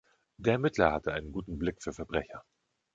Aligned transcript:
Der 0.37 0.53
Ermittler 0.53 0.91
hatte 0.93 1.13
einen 1.13 1.31
guten 1.31 1.59
Blick 1.59 1.83
für 1.83 1.93
Verbrecher. 1.93 2.43